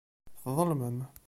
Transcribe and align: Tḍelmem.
Tḍelmem. 0.41 0.99